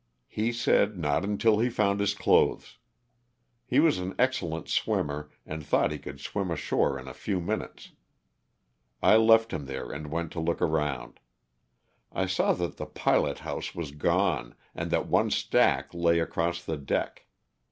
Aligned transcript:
He 0.27 0.51
said 0.51 0.97
not 0.97 1.23
until 1.23 1.59
he 1.59 1.69
found 1.69 1.99
his 1.99 2.15
clothes. 2.15 2.79
He 3.67 3.79
was 3.79 3.99
an 3.99 4.15
excel 4.17 4.49
lent 4.49 4.67
swimmer 4.67 5.29
and 5.45 5.63
thought 5.63 5.91
he 5.91 5.99
could 5.99 6.19
swim 6.19 6.49
ashore 6.49 6.97
in 6.97 7.07
a 7.07 7.13
few 7.13 7.39
minutes. 7.39 7.91
I 9.03 9.17
left 9.17 9.53
him 9.53 9.67
there 9.67 9.91
and 9.91 10.09
went 10.09 10.31
to 10.31 10.39
look 10.39 10.59
around. 10.59 11.19
I 12.11 12.25
saw 12.25 12.53
that 12.53 12.77
the 12.77 12.87
pilot 12.87 13.37
house 13.45 13.75
was 13.75 13.91
gone 13.91 14.55
and 14.73 14.89
that 14.89 15.05
one 15.05 15.29
stack 15.29 15.93
lay 15.93 16.17
across 16.19 16.65
the 16.65 16.77
deck. 16.77 17.27